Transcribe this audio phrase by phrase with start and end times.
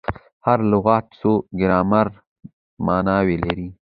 [0.45, 2.15] هر لغت څو ګرامري
[2.85, 3.67] ماناوي لري.